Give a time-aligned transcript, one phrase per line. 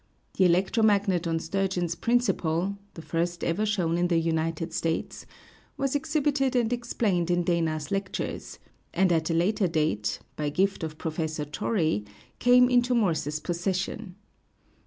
[0.35, 5.27] The electro magnet on Sturgeon's principle the first ever shown in the United States
[5.77, 8.57] was exhibited and explained in Dana's lectures,
[8.95, 11.29] and at a later date, by gift of Prof.
[11.51, 12.03] Torrey,
[12.39, 14.15] came into Morse's possession.